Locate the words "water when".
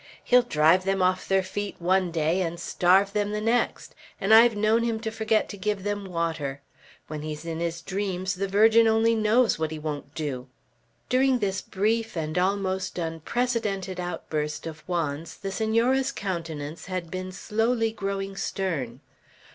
6.05-7.21